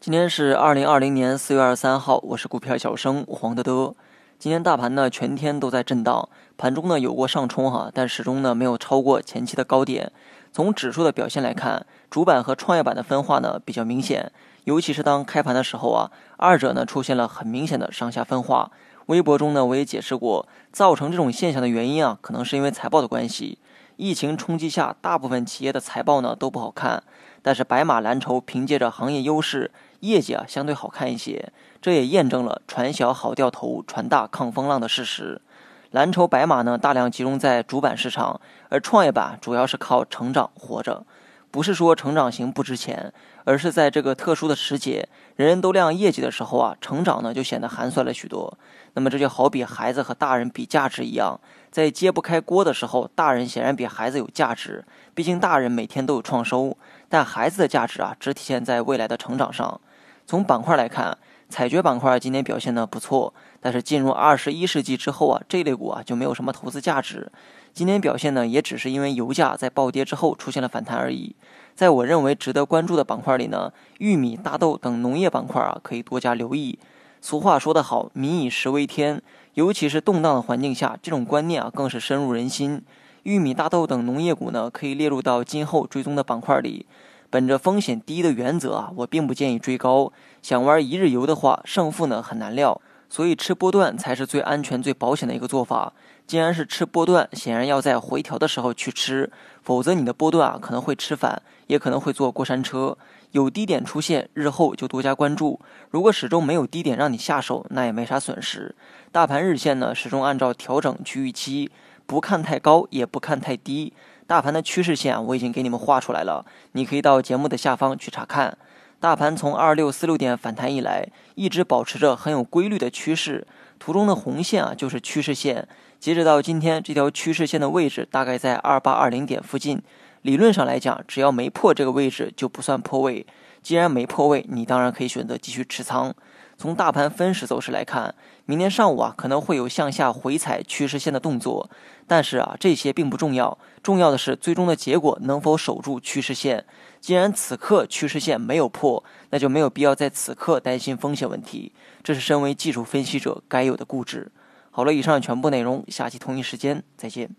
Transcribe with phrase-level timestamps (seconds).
[0.00, 3.94] 今天是二零二零年四月二十三号，我是股票小生黄德德。
[4.38, 6.28] 今天大盘呢全天都在震荡，
[6.58, 10.12] 盘中呢有过上冲哈，但始终呢没有超过前期的高点。
[10.52, 14.30] 从指数的表现来看，主板和创业板的分化呢比较明显，
[14.64, 18.70] 尤其是当开盘的时候啊，二者呢出现了很明显的上下分化。
[19.06, 23.58] 微博中呢我也解释过，造成这种现象的原因啊，可能是因为财报的关系。
[24.00, 27.02] 疫情冲击下，大部分企业的财报呢都不好看，
[27.42, 35.42] 但是白马蓝筹凭借着行业优势，业绩啊相对好看一些，这也验证了船小好掉头，船大抗风浪的事实。
[35.90, 41.04] 蓝筹白马呢大量集中在主板市场，而创业板主要是靠成长活着。
[41.50, 43.12] 不是说成长型不值钱，
[43.44, 48.56] 而是在这个特殊的时节，人人都亮业绩的时候啊，成长呢就显得寒酸了许多。
[48.94, 56.76] 那么这就好比孩子和大人比价值一样，在揭不开锅的时候，大人显然比孩子有价值，毕竟大人每天都有创收，
[57.08, 59.80] 但孩子的价值啊，只体现在未来的成长上。
[60.26, 61.18] 从板块来看，
[61.50, 67.30] 采掘板块今天表现的不错，但是进入二十一世纪之后啊，这类股啊就没有什么投资价值。
[67.74, 71.34] 今天表现呢，也只是因为油价在暴跌之后出现了反弹而已。
[71.74, 76.78] 在我认为值得关注的板块里呢，玉米、大豆等农业板块啊，可以多加留意。
[77.20, 79.20] 俗话说得好，“民以食为天”，
[79.54, 82.80] 尤其是动荡的环境下，这种观念啊更是深入人心。
[83.24, 86.86] 玉米、大豆等农业股呢，可以列入到今后追踪的板块里。
[87.30, 90.12] 本着风险低的原则啊，我并不建议追高。
[90.42, 92.80] 想玩一日游的话，胜负呢很难料。
[93.08, 95.92] 所以吃波段才是最安全、最保险的一个做法。
[96.28, 102.96] 既然是吃波段，显然要在回调的时候去吃，否则你的波段啊可能会吃反，也可能会坐过山车。
[103.32, 105.58] 有低点出现，日后就多加关注。
[105.90, 108.74] 如果始终没有低点让你下手，那也没啥损失。
[109.10, 111.68] 大盘日线呢，始终按照调整去预期，
[112.06, 113.92] 不看太高，也不看太低。
[114.30, 118.56] 大盘的趋势线我已经给你们画出来了，你可以到节目的下方去查看。
[119.00, 123.44] 大盘从二六四六点反弹以来，一直保持着很有规律的趋势。
[123.80, 125.66] 图中的红线啊，就是趋势线。
[125.98, 129.82] 截止到今天，这条趋势线的位置大概在二八二零点附近。
[130.22, 133.26] 理论上来讲，只要没破这个位置，就不算破位。
[133.62, 136.14] 既然没破位，你当然可以选择继续持仓。
[136.56, 141.70] 从大盘分时走势来看，明天上午啊可能会有向下回踩趋势线的动作，
[142.06, 146.66] 但是啊这些并不重要，重要的是最终的结果能否守住趋势线。
[147.00, 151.72] 既然此刻趋势线没有破，那就没有必要在此刻担心风险问题，
[152.02, 154.30] 这是身为技术分析者该有的固执。
[154.70, 157.30] 好了，以上全部内容，下期同一时间再见。